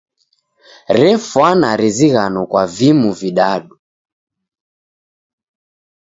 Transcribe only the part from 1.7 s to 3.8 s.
rizighano kwa vimu vidadu.